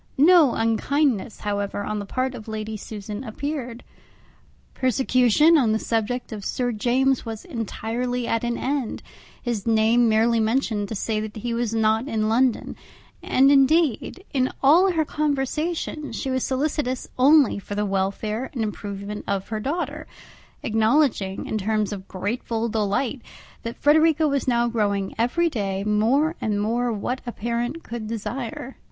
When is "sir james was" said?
6.43-7.45